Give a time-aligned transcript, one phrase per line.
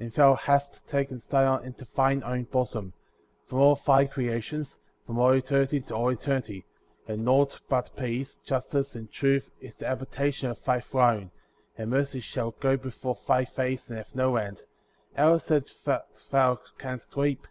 [0.00, 2.94] And thou hast taken Zion to thine own bosom,*
[3.44, 6.64] from all thy creations, from all eternity to all eternity;
[7.06, 11.30] and nought but peace, justice, and truth is the habitation of thy throne;
[11.76, 14.62] and mercy shall go before thy face and have no end;
[15.14, 15.70] how is it
[16.30, 17.46] thou canst weep?